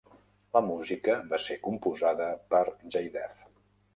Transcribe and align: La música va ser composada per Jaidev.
La 0.55 0.61
música 0.67 1.17
va 1.33 1.39
ser 1.43 1.59
composada 1.67 2.31
per 2.55 2.65
Jaidev. 2.97 3.47